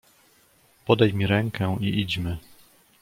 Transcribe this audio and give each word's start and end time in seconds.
"Podaj 0.85 1.13
mi 1.13 1.27
rękę 1.27 1.77
i 1.81 1.99
idźmy." 1.99 2.37